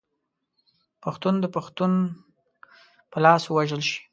پښتون 1.03 1.33
د 1.39 1.45
پښتون 1.55 1.91
په 3.11 3.17
لاس 3.25 3.43
ووژل 3.47 3.81
شي. 3.89 3.99